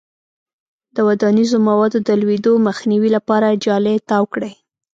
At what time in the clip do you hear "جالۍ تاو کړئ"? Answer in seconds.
3.65-4.53